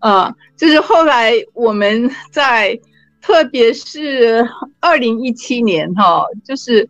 [0.00, 2.78] 呃，就是后来我们在，
[3.20, 4.48] 特别是
[4.80, 6.88] 二零一七年哈，就是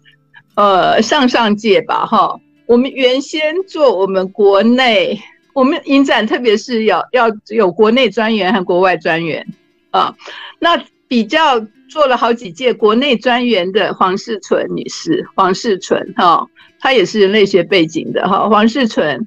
[0.55, 5.19] 呃上上届吧哈，我们原先做我们国内，
[5.55, 9.45] 我们影展特别是要要有国内专员和国外专员
[9.91, 10.15] 啊，
[10.61, 10.77] 那
[11.09, 11.67] 比较。
[11.91, 16.47] 做了好几届国内专员的黄世纯女士，黄世纯哈，
[16.79, 19.27] 她也是人类学背景的哈，黄世纯。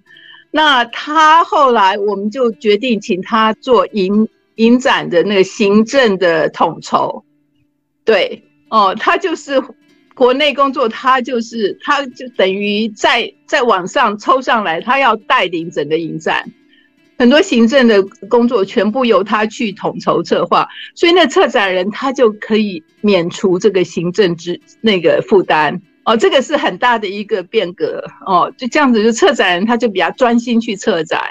[0.51, 7.23] 那她后来我们就决定请她做影影展的那个行政的统筹，
[8.05, 9.59] 对哦，她就是
[10.13, 16.47] 国内工作，她就是她就等于在在网上抽上来，她要带领整个影展。
[17.21, 25.79] 很多行政的工作全部由他去统筹策划，所以那策展人他就可以免除这个行政之那个负担。
[26.03, 28.03] 哦，这个是很大的一个变革。
[28.25, 31.21] 哦，就这样子，就策展人他就比较专心去策展，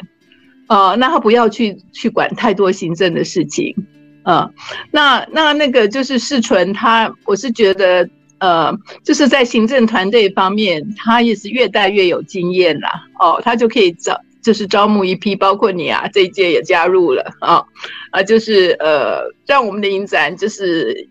[0.69, 3.75] 哦，那他不要去去管太多行政的事情，
[4.23, 4.49] 嗯，
[4.93, 8.73] 那那那个就是世纯他，我是觉得呃，
[9.03, 14.21] 就是在行政团队方面，他也是越带越有经验啦，哦，他就可以找。
[14.43, 17.63] 就是招募一批，包括你啊，这一届也加入了啊，
[18.11, 21.07] 啊，就是呃，让我们的影展就是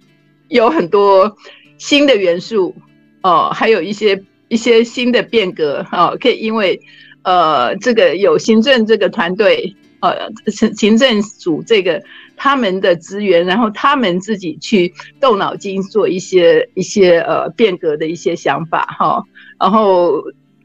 [0.48, 1.38] 有很多
[1.78, 2.76] 新的元素
[3.22, 6.80] 哦，还有一些一些新的变革啊，可以因为
[7.22, 12.02] 呃，这个有行政这个团队呃，行行政组这个
[12.36, 19.24] 他们的资源，然后他们自己去动脑筋做一些一些呃变革的一些想法哈，
[19.60, 20.24] 然后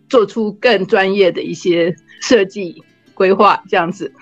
[0.08, 1.94] 做出更专业的一些。
[2.20, 2.82] 设计
[3.14, 4.12] 规划这样子，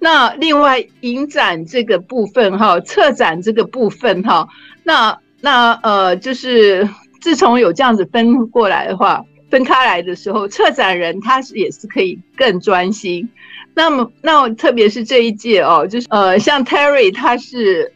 [0.00, 4.48] 那另外影展这个部分哈，策展这个部分哈，
[4.84, 6.88] 那那呃，就是
[7.20, 13.28] 自从有这样子分过来的话，分开来的时候，策展人他也是可以更专心。
[13.74, 17.92] 那么那特别是这一届哦，就是呃，像 Terry 他是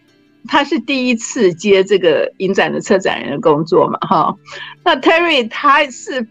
[0.46, 4.36] 他是第一次接这个影展的策展人的工作嘛哈，
[4.84, 6.26] 那 Terry 他是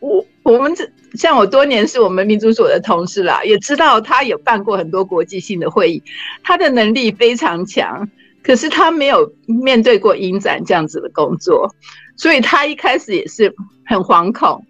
[0.00, 0.88] 我我们这。
[1.14, 6.02] 像我多年是我们民族所的同事啦，也知道他有办过很多国际性的会议，
[6.42, 8.08] 他的能力非常强。
[8.42, 11.74] 可是他没有面对过影展这样子的工作，
[12.16, 13.52] 所以他一开始也是
[13.86, 14.64] 很惶恐。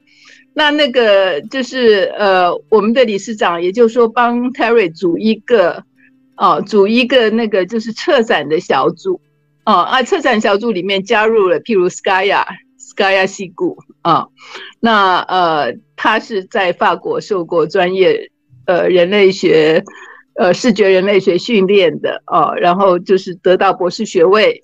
[0.54, 5.84] 那那个就是呃，我们的理事长，也就是说帮 Terry 组一个
[6.36, 9.20] 哦，组一个那个就是策展的小组
[9.64, 12.46] 哦啊，策展小组里面加入了譬如 Skya
[12.96, 14.26] Skya 西谷啊，
[14.80, 18.30] 那呃，他是在法国受过专业
[18.66, 19.84] 呃人类学
[20.34, 24.62] 呃视觉人类学训练的哦，然后就是得到博士学位，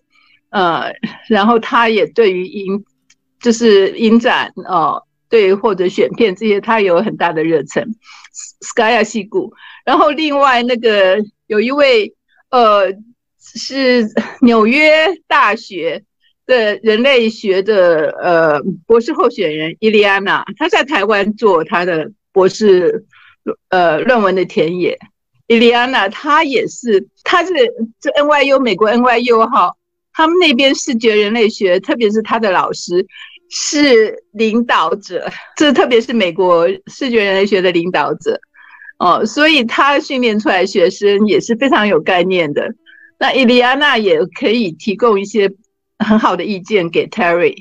[0.51, 0.93] 呃，
[1.29, 2.85] 然后他也对于影
[3.41, 5.03] 就是影展哦。
[5.29, 7.83] 对，或者选片这些，他有很大的热忱。
[8.61, 9.51] Skya 西谷，
[9.83, 11.17] 然后另外那个
[11.47, 12.15] 有一位
[12.51, 12.93] 呃
[13.39, 14.07] 是
[14.43, 16.05] 纽约大学
[16.47, 23.05] 的人类学的呃博士候选人伊利安娜，她在台湾做她的博士
[23.69, 24.99] 呃论文的田野。
[25.47, 27.53] 伊利安娜她也是，她是
[28.01, 29.73] 这 NYU 美国 NYU 哈，
[30.13, 33.07] 他们那边视觉人类学，特别是他的老师。
[33.55, 38.41] 是领导者，这特别是美国视觉人类学的领导者
[38.99, 42.75] 哦，所以他训练出来学生也是非常有概念的。
[43.19, 45.53] 那伊利亚娜也可以提供一些
[46.03, 47.57] 很好的意见给 Terry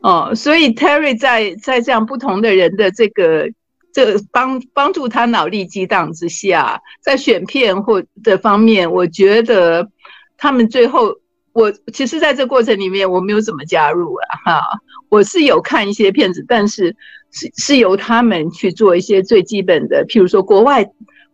[0.00, 3.48] 哦，所以 Terry 在在这样不同的人的这个
[3.92, 9.88] 这帮帮助他脑力激荡之下，在选片或的方面，我觉得
[10.36, 11.14] 他们最后。
[11.56, 14.62] 我其实在这过程里面，我没有怎么加入啊，哈，
[15.08, 16.94] 我是有看一些片子，但是
[17.30, 20.86] 是是由他们去做一些最基本的，譬如说国外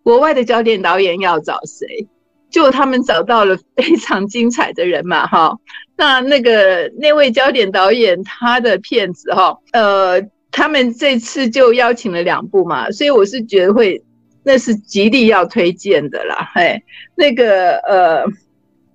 [0.04, 2.06] 国外的焦点导演要找谁，
[2.52, 5.56] 就他们找到了非常精彩的人嘛，哈，
[5.98, 14.00] 那那个那位焦点导演他的片子哈，呃，他们这次就邀请了两部嘛，所以我是觉得会
[14.44, 16.80] 那是极力要推荐的啦，嘿，
[17.16, 18.24] 那个呃，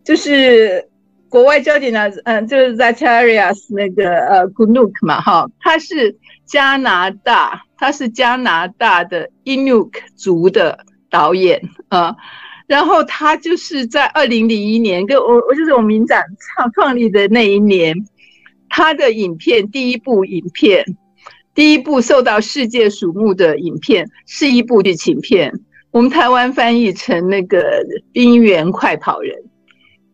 [0.05, 0.87] 就是。
[1.29, 6.15] 国外焦点呢，嗯，就是 Zacharias 那个呃 Gunuk 嘛，哈，他是
[6.45, 12.15] 加拿大，他是加拿大的 Inuk 族的导演啊，
[12.67, 16.23] 然后他就是在二零零一年，跟我我就是我们影展
[16.55, 17.95] 创创立的那一年，
[18.69, 20.85] 他的影片第一部影片，
[21.55, 25.53] 第一部受到世界瞩目的影片是一部剧情片，
[25.91, 27.59] 我们台湾翻译成那个
[28.11, 29.33] 《冰原快跑人》。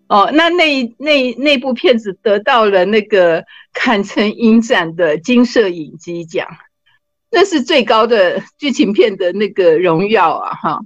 [0.10, 6.48] 哦，那那那那部片子得到了那个坎城影展的金摄影机奖，
[7.32, 10.54] 那是最高的剧情片的那个荣耀啊！
[10.54, 10.82] 哈，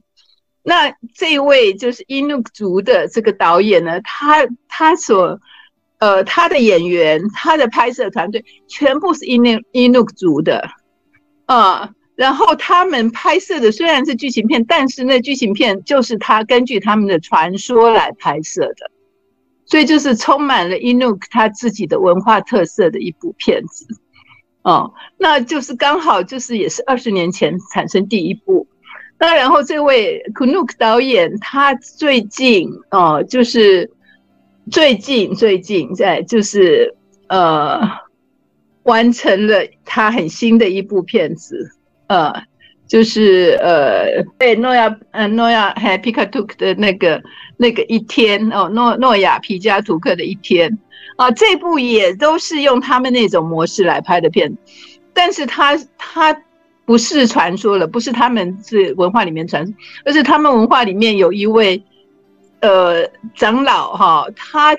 [0.67, 5.39] 那这位就是印度族的这个导演呢，他他所
[5.97, 10.69] 呃他的演员，他的拍摄团队全部是印度印度族的
[11.45, 18.91] 啊，然后他们拍摄的虽然是剧情片，但是那剧情片就是他根据他们的传说来拍摄的。
[19.69, 23.85] 所以就是充满了 Inuk 他自己的文化特色的一部片子，
[24.63, 28.67] 哦，那就是刚好就是也是二十年前产生第一部，
[29.19, 33.89] 那然后这位 Kunuk 导演他最近哦，就是
[34.71, 36.95] 最近最近在就是
[37.27, 37.81] 呃
[38.83, 41.71] 完成了他很新的一部片子，
[42.07, 42.33] 呃，
[42.87, 47.21] 就是呃对诺亚呃诺亚还 Pikatuk 的那个。
[47.59, 50.77] 那个一天哦，诺诺亚皮加图克的一天
[51.15, 54.55] 啊，这部也都是用他们那种模式来拍的片，
[55.11, 56.39] 但是他他
[56.87, 61.83] 不是传说了，不是他们是文化里面传，而是他们文化里面有一位
[62.61, 64.75] 呃长老哈，他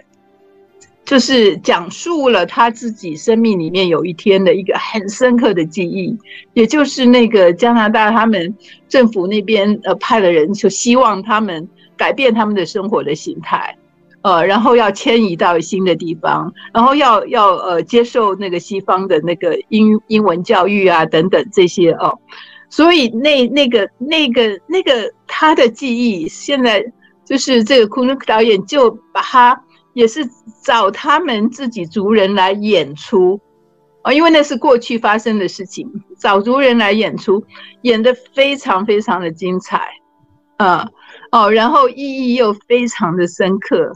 [1.04, 6.16] 就是讲述了他自己生命里面有一天的一个很深刻的记忆，
[6.54, 8.56] 也就是那个加拿大他们
[8.88, 11.68] 政府那边呃派了人，就希望他们。
[11.98, 13.76] 改变他们的生活的形态，
[14.22, 22.18] 呃，然后要迁移到新的地方，然后要要呃接受那个西方的那个英英文教育啊等等这些哦，
[22.68, 26.84] 所以那那个那个那个他的记忆，现在
[27.24, 29.62] 就是这个库努克导演就把他
[29.94, 30.28] 也是
[30.64, 33.40] 找他们自己族人来演出，
[34.02, 35.88] 啊，因为那是过去发生的事情，
[36.18, 37.42] 找族人来演出，
[37.82, 39.88] 演的非常非常的精彩，
[40.56, 40.88] 啊。
[41.30, 43.92] 哦，然后意义又非常的深刻，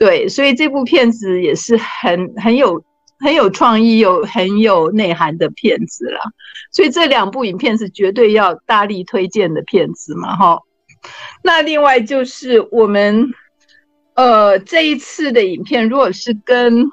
[0.00, 2.82] 对，所以这部片子也是很很有
[3.20, 6.20] 很有创意又很有内涵的片子了。
[6.72, 10.58] 所以这两部影片是绝对要大力推荐的片子嘛，哈。
[11.44, 13.30] 那另外就是我们
[14.14, 16.90] 呃这一次的影片，如果是跟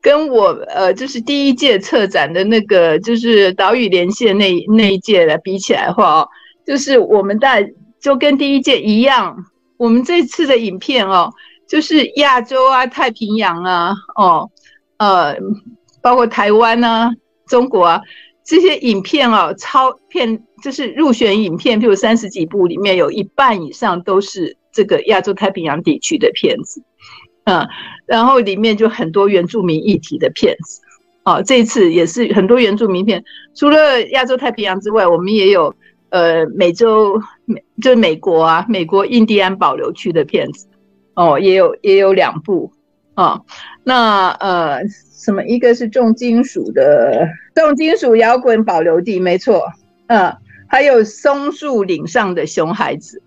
[0.00, 6.28] 跟我呃就是第一届策展的那个就是岛屿连线那那一届来比起来的话哦，
[6.66, 7.70] 就是我们在。
[8.00, 9.34] 就跟第一届一样，
[9.78, 11.32] 我们这次的影片哦，
[11.68, 14.50] 就是亚洲啊、太平洋啊、哦，
[14.98, 15.36] 呃，
[16.02, 17.10] 包括台湾啊、
[17.46, 18.00] 中国啊，
[18.44, 26.82] 这些影片啊，超片就是入选影片，譬如三十几部里面有一半以上都是这个亚洲太平洋地区的片子，
[27.44, 27.66] 嗯，
[28.06, 30.80] 然后里面就很多原住民议题的片子，
[31.24, 35.74] 哦，这一次也是很多原住民片，除了亚洲太平洋之外，我们也有
[36.10, 40.66] 呃美洲美就美国啊，美国印第安保留区的片子，
[41.14, 42.72] 哦，也有也有两部，
[43.14, 43.42] 啊，
[43.82, 44.80] 那呃。
[45.24, 45.42] 什么？
[45.44, 49.62] 一个是重金属的重金属摇滚保留地，没错，
[50.08, 50.36] 嗯，
[50.66, 53.22] 还有松树岭上的熊孩子，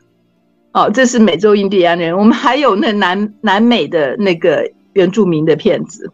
[0.73, 2.15] 哦，这是美洲印第安人。
[2.15, 6.11] 我们还有那南南美的那个原住民的片子，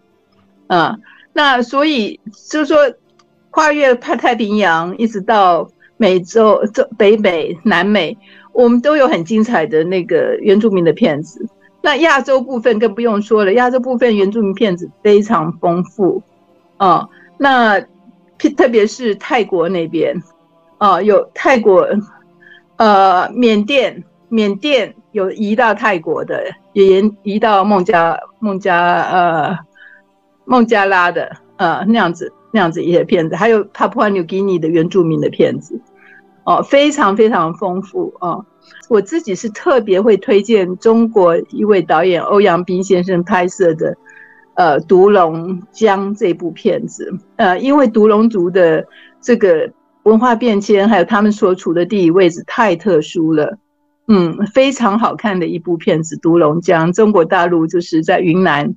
[0.67, 0.97] 嗯，
[1.33, 2.17] 那所以
[2.49, 2.77] 就是说，
[3.49, 8.17] 跨越太太平洋一直到美洲、这北美、南美，
[8.53, 11.45] 我们都有很精彩的那个原住民的片子。
[11.85, 16.23] 那亚洲部分更不用说了，亚洲部分原住民片子非常丰富，
[16.77, 17.77] 哦，那
[18.37, 20.15] 特别是泰国那边，
[20.77, 21.85] 哦，有泰国，
[22.77, 29.59] 呃，缅甸，缅甸有移到泰国的，也移移到孟加孟加呃
[30.45, 35.77] 孟加拉的，呃那样子那样子一些片子，还有帕普亚纽几尼的原住民的片子，
[36.45, 38.45] 哦，非常非常丰富哦。
[38.89, 43.95] 我自己是特别会推荐中国一位导演欧阳斌先生拍摄的，
[44.55, 48.85] 呃，《独龙江》这部片子，呃，因为独龙族的
[49.21, 49.71] 这个
[50.03, 53.57] 文化变迁，还有他们所处的地理位置太特殊了，
[54.07, 58.75] 嗯，非常好看的一部片子，《独龙江》，中国大陆就是在云南，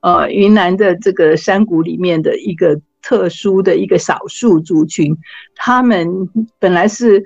[0.00, 5.16] 呃，云南的这个山谷里面的一个特殊的一个少数族群，
[5.56, 6.28] 他们
[6.58, 7.24] 本来是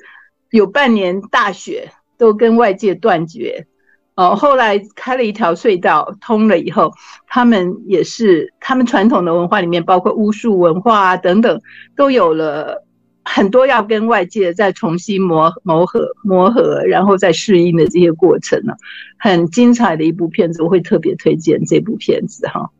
[0.51, 1.91] 有半年大雪。
[2.23, 3.67] 都跟外界断绝，
[4.15, 6.93] 哦，后来开了一条隧道通了以后，
[7.27, 11.61] 他们也是他们传统的文化里面，包括巫术文化啊等等，
[11.97, 12.85] 都有了
[13.25, 18.73] 很多要跟外界再重新磨磨合磨合，然后再适应的这些过程呢，
[19.19, 22.71] 很精彩的一部片子，我会特别推荐这部片子哈。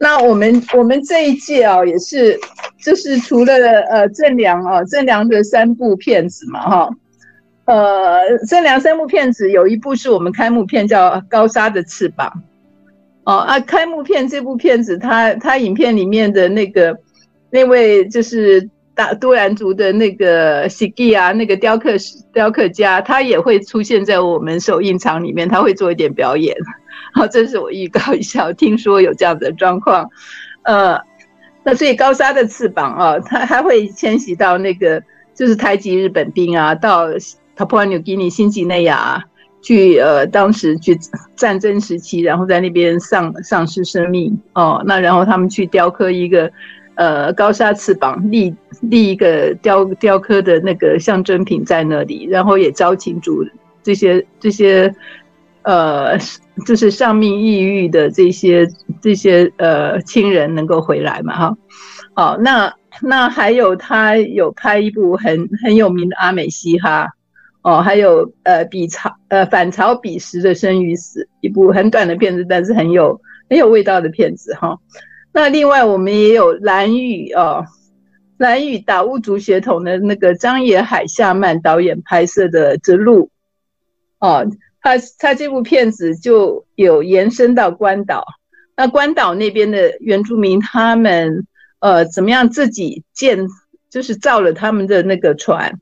[0.00, 2.36] 那我们我们这一届啊，也是
[2.82, 6.90] 就是除了呃正良啊正良的三部片子嘛哈。
[7.70, 12.28] 呃，这两三部片子有一部是我们开幕片，叫《高沙的翅膀》。
[13.22, 16.98] 哦啊，开幕片这部片子，它它影片里面的那个
[17.48, 21.90] 那位就是大都兰族的那个西吉啊，那个雕刻
[22.32, 26.56] 雕刻家，他也会出现在我们首映场里面，他会做一点表演。
[27.14, 30.10] 好，这是我预告一下，听说有这样的状况。
[30.64, 30.98] 呃，
[31.62, 35.00] 那所以高沙的翅膀啊，它还会迁徙到那个
[35.36, 37.06] 就是台籍日本兵啊，到。
[37.56, 39.22] 帕普亚纽几尼、新几内亚
[39.62, 40.98] 去，呃，当时去
[41.36, 44.82] 战争时期，然后在那边丧丧失生命哦。
[44.86, 46.50] 那然后他们去雕刻一个，
[46.94, 53.44] 呃，高沙翅膀，立立一个雕雕刻的那个象征品在那里，然后也招请主
[53.82, 54.94] 这些这些，
[55.62, 56.16] 呃，
[56.64, 58.66] 就是丧命抑郁的这些
[59.02, 61.56] 这些呃亲人能够回来嘛，哈。
[62.14, 67.06] 哦，那那还有他有拍一部很很有名的阿美嘻哈。
[67.62, 74.78] 哦，还有呃，比朝呃反朝彼时的生与死，一部很短的片子，但是很有很有味道的片子哈。
[75.32, 77.64] 那另外我们也有蓝雨哦，
[78.38, 83.28] 蓝雨达悟族血统的那个张野海夏曼导演拍摄的《之路》
[84.26, 84.50] 哦，
[84.80, 88.24] 他他这部片子就有延伸到关岛，
[88.74, 91.46] 那关岛那边的原住民他们
[91.80, 93.46] 呃怎么样自己建，
[93.90, 95.78] 就是造了他们的那个船。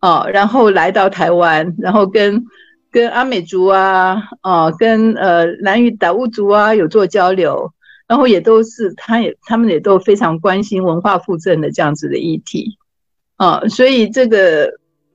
[0.00, 2.42] 哦，然后来到台湾，然后跟
[2.90, 7.70] 跟阿美族啊，哦，跟呃南屿达悟族啊有做交流，
[8.08, 12.78] 然后也都是他也他们也都非常关心文化复振的这样子的议题，
[13.36, 14.72] 啊，所以这个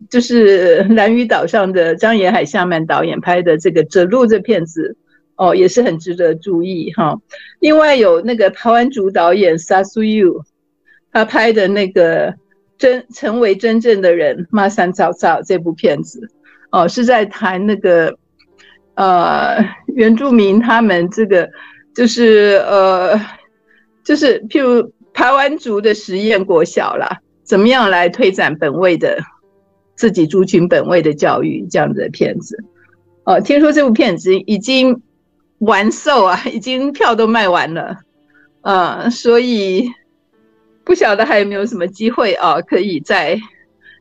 [0.08, 4.96] 就是 南屿岛上的张野海夏曼导演拍的这个《折路》这片子，
[5.36, 7.20] 哦，也是很值得注意哈。
[7.60, 10.44] 另外有那个台湾族导演 Sasuyu，
[11.12, 12.36] 他拍的那个。
[12.78, 16.30] 真成为真正的人，马上找找这部片子，
[16.72, 18.18] 哦，是在谈那个，
[18.96, 21.50] 呃，原住民他们这个，
[21.96, 23.18] 就是呃，
[24.04, 29.20] 就是譬如台湾族的实验国小啦，怎么样来推展本位的
[29.96, 32.62] 自己族群本位的教育这样的片子，
[33.24, 35.02] 哦，听说这部片子已经
[35.60, 37.96] 完售啊，已经票都卖完了，
[38.64, 39.90] 呃，所以。
[40.86, 42.62] 不晓得还有没有什么机会啊？
[42.62, 43.38] 可以再，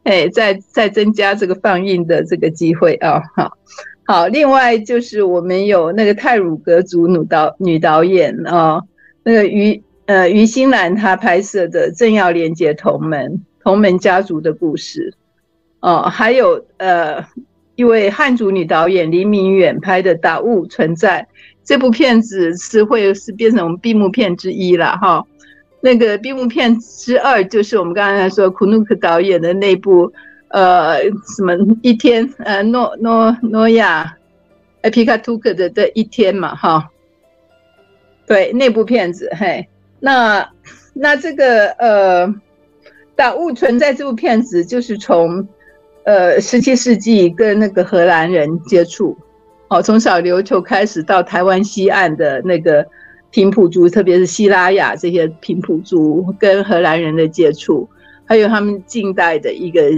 [0.05, 3.23] 哎，再再增加这个放映的这个机会啊！
[3.35, 3.57] 好，
[4.05, 4.27] 好。
[4.29, 8.83] 另外就是我们有那个泰鲁格族女导女导演啊，
[9.23, 13.33] 那个于呃于心兰她拍摄的《正要连接同门》
[13.63, 15.15] 同门家族的故事。
[15.81, 17.25] 哦，还有呃，
[17.77, 21.27] 一位汉族女导演黎明远拍的《打物存在》
[21.65, 25.25] 这部片子是会是变成我们闭幕片之一了哈。
[25.85, 30.11] 那个闭幕片之二就是我们刚才说库努克导演的那部
[30.49, 31.03] 呃
[31.37, 34.17] 什么一天呃诺诺诺亚
[34.81, 36.89] 埃皮卡图克的的一天嘛哈。
[38.27, 39.69] 对那部片子嘿，
[40.01, 40.49] 那
[40.95, 42.27] 那这个呃
[43.15, 45.47] 《达物存在》这部片子就是从。
[46.07, 49.17] 呃，十七世纪跟那个荷兰人接触，
[49.69, 52.87] 哦，从小琉球开始到台湾西岸的那个
[53.35, 57.89] 平埔族，特别是西拉雅这些平埔族跟荷兰人的接触，
[58.25, 59.91] 还有他们近代的一个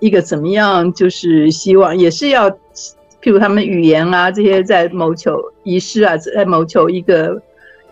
[0.00, 2.50] 一个怎么样，就是希望也是要，
[3.22, 7.40] 譬如他们语言啊这些在谋求仪式啊，在谋求一个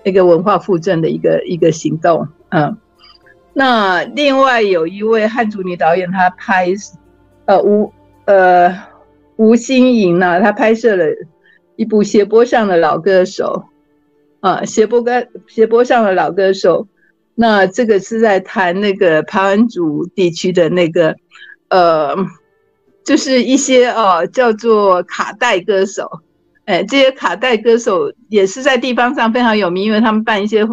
[0.02, 2.76] 一个文化复振的一个一个行动，嗯，
[3.52, 6.74] 那另外有一位汉族女导演，她拍。
[7.44, 7.92] 呃，吴
[8.24, 8.76] 呃
[9.36, 11.04] 吴新颖呢，她拍摄了
[11.76, 13.62] 一部斜坡上的老歌手，
[14.40, 16.86] 啊，斜坡歌斜坡上的老歌手，
[17.34, 21.16] 那这个是在谈那个排湾族地区的那个，
[21.68, 22.16] 呃，
[23.04, 26.08] 就是一些哦叫做卡带歌手，
[26.64, 30.66] 哎，这些卡带歌手也是在地方上非常有名，因为他们办一些。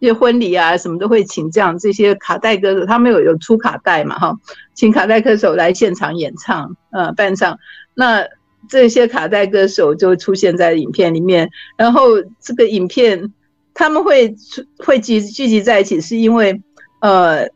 [0.00, 4.38] 一些婚礼啊，什么都会请这样这些卡带歌手，他们有有出卡带嘛，哈，
[4.72, 7.58] 请卡带歌手来现场演唱，呃，伴唱。
[7.94, 8.24] 那
[8.68, 13.32] 这些卡带歌手就出现在影片里面，然后这个影片
[13.74, 14.34] 他们会
[14.78, 16.60] 会聚聚集在一起，是因为
[17.00, 17.48] 呃，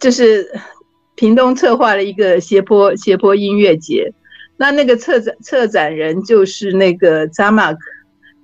[0.00, 0.50] 就是
[1.14, 4.12] 屏东策划了一个斜坡斜坡音乐节，
[4.56, 7.78] 那那个策展策展人就是那个扎马克。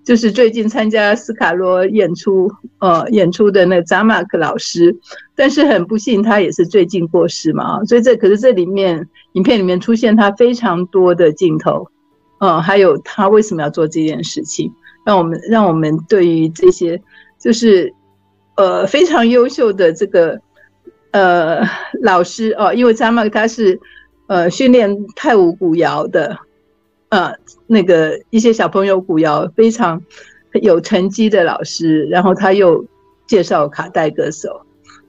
[0.05, 2.51] 就是最近参加斯卡罗演出，
[2.81, 4.97] 呃，演出的那扎马克老师，
[5.37, 11.89] 但是很不幸，他也是最近过世嘛，所以这可是这里面影片里面出现他非常多的镜头，
[12.43, 14.69] 呃，还有他为什么要做这件事情，
[15.07, 17.01] 让我们让我们对于这些
[17.39, 17.95] 就是
[18.57, 20.41] 呃非常优秀的这个
[21.13, 21.63] 呃
[22.03, 23.79] 老师哦，因为扎马克他是
[24.27, 26.37] 呃训练泰舞古谣的。
[27.13, 27.31] 呃，
[27.67, 30.03] 那个一些小朋友古谣非常
[30.63, 32.83] 有成绩的老师，然后他又
[33.27, 34.63] 介绍卡带歌手，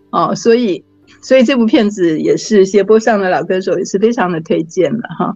[0.09, 0.83] 哦，所以
[1.21, 5.33] 所以这部片子也是斜坡上的老歌手，也是非常的推荐的哈。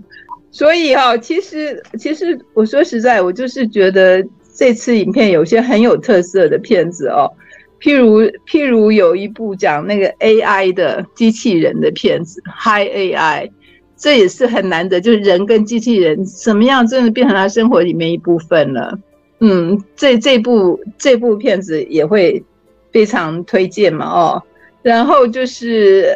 [0.52, 4.26] 所以哈，其实其实我说实在，我就是觉得
[4.56, 7.32] 这次影片有些很有特色的片子哦，
[7.82, 13.52] 譬如譬如有一部讲那个 AI 的机器人的片子，Hi AI。
[14.00, 18.96] 这也是很难得，就是人跟机器人怎么样，真的变成他生活里面一部分了。
[19.40, 22.44] 嗯，这这部这部片子也会
[22.92, 24.44] 非常推荐嘛，哦。
[24.84, 26.16] 然后就是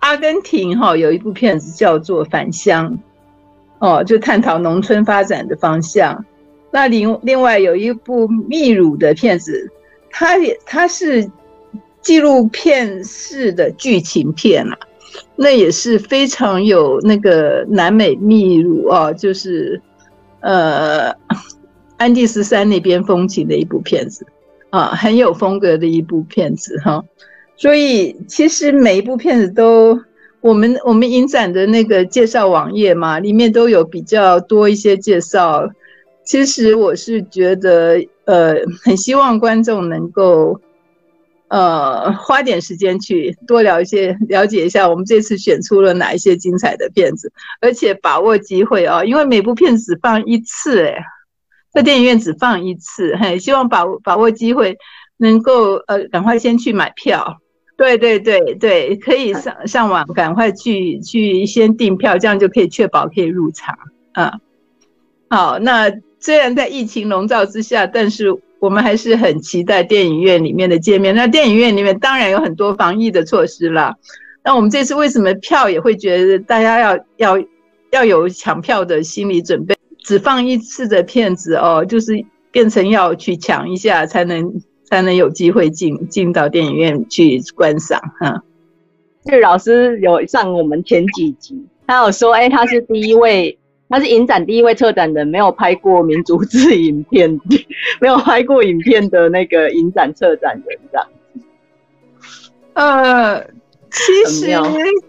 [0.00, 2.92] 阿根廷哈有一部片子叫做《返乡》，
[3.84, 6.24] 哦，就探讨农村发展的方向。
[6.70, 9.70] 那另另外有一部秘鲁的片子，
[10.10, 11.30] 它也它是
[12.00, 14.78] 纪录片式的剧情片啊。
[15.36, 19.80] 那也是非常有那个南美秘鲁啊，就是
[20.40, 21.14] 呃
[21.98, 24.26] 安第斯山那边风情的一部片子
[24.70, 27.04] 啊，很有风格的一部片子哈。
[27.56, 30.00] 所以其实每一部片子都，
[30.44, 35.66] 我们我们影展的那个介绍网页嘛，里面都有比较多一些介绍。
[36.22, 40.60] 其实我是觉得呃，很希望观众能够。
[41.48, 50.96] 呃，花点时间去多了解，了解一下我们这次选出了哪一些精彩的片子，而且把握机会啊，因为每部片子放一次，哎，
[51.72, 54.76] 在电影院只放一次，嘿，希望把把握机会，
[55.18, 57.38] 能够呃赶快先去买票，
[57.76, 63.76] 对对对对，可以上上网赶快去去先订票，这样就可以确保可以入场
[64.12, 64.34] 啊。
[65.28, 68.38] 好，那虽然在疫情笼罩之下，但是。
[68.60, 71.14] 我们还是很期待电影院里面的见面。
[71.14, 73.94] 那电影院里面当然有很多防疫的措施啦。
[74.42, 77.44] 那我们这次为什么票也会觉得大家要要
[77.90, 79.76] 要有抢票的心理准备？
[80.02, 84.50] 只放一次的片子哦，就是变成要去抢一下才能
[84.84, 88.42] 才能有机会进进到电影院去观赏哈。
[89.24, 93.58] 这老师有上我们前几集，他有说，哎，他是第一位。
[93.86, 97.30] 他是影展第一位策展人，没有拍过民族志影片，
[98.00, 101.06] 没有拍过影片的那个影展策展人，这样。
[102.72, 103.46] 呃，
[103.90, 104.46] 其实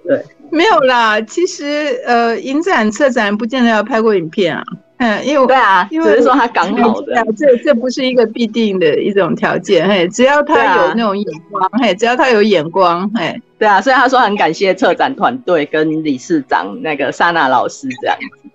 [0.06, 1.20] 对，没有啦。
[1.22, 4.64] 其实呃，影展策展人不见得要拍过影片啊。
[4.98, 18.50] 嗯，因为对啊，因为只是说他刚好的，这这不是一个必定的一种条件，嘿，只要他有那种眼光，嘿，只要他有眼光，嘿，对啊，所以他说很感谢策展团队跟理事长那个莎娜老师这样子，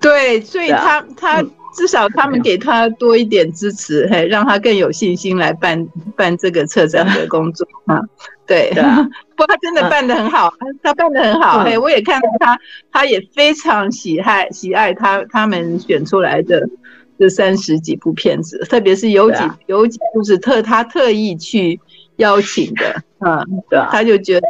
[0.00, 1.42] 对，所以他他
[1.78, 8.02] 至少他们给他多一点支持，嘿，让他更有信心来办办这个策展的工作啊。
[8.48, 8.72] 对，
[9.36, 10.52] 不过他真的办得很好，
[10.82, 11.62] 他办得很好。
[11.62, 12.58] 嘿，我也看到他，
[12.90, 16.68] 他也非常喜爱喜爱他他们选出来的
[17.16, 21.78] 这三十几部片子，特别是有几有几部是特他特意去
[22.16, 24.48] 邀请的，嗯，对，他就觉得，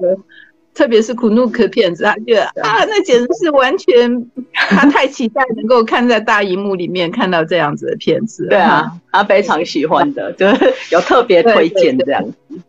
[0.78, 8.46] 特别是苦努克片子，他觉得啊，那简直是完全， 他太期待能够看在大荧幕里面看到这样子的片子。
[8.46, 12.60] 对啊，他非常喜欢的， 就是有特别推荐这样子。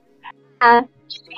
[0.57, 0.83] 啊。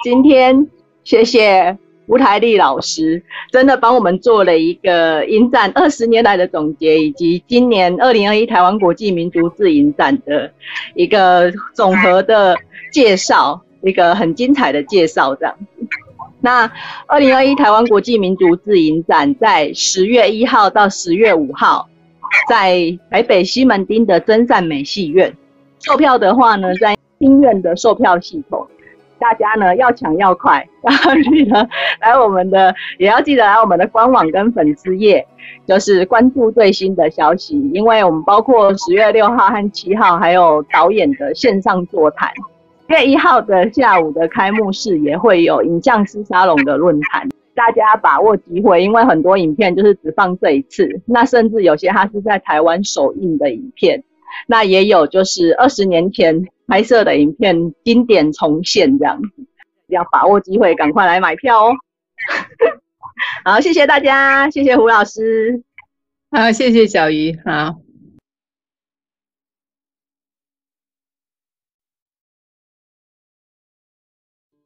[0.03, 0.67] 今天
[1.03, 10.51] 谢谢吴台丽老师，真的帮我们做了一个影展二十年来的总结，以及今年二零二一台湾国际民族自影展的
[10.95, 12.57] 一个总和的
[12.91, 15.35] 介绍，一个很精彩的介绍。
[15.35, 15.70] 这样子，
[16.41, 16.69] 那
[17.05, 21.87] 二零二一台湾国际民族自影展在十月一号到十月五号，
[22.49, 25.35] 在台北西门町的真善美戏院
[25.79, 28.67] 售票的话呢，在新院的售票系统。
[29.19, 31.69] 大家呢要抢要快，然后记得
[31.99, 35.23] 来我们的，也要记得来我们的官网跟粉丝页，
[35.67, 37.53] 就是关注最新的消息。
[37.71, 42.31] 因为我们包括十月六号和七号，还有导演的线上座谈。
[42.91, 54.03] 月一号的下午的开幕式也会有影像师沙龙的论坛，大家把握机会，因为很多影片就是只放这一次，那甚至有些它是在台湾首映的影片，
[54.45, 56.47] 那也有就是二十年前。
[56.67, 59.29] 拍摄的影片经典重现，这样子
[59.87, 61.73] 要把握机会，赶快来买票哦！
[63.43, 65.61] 好，谢谢大家，谢谢胡老师，
[66.31, 67.90] 好，谢谢小鱼，好。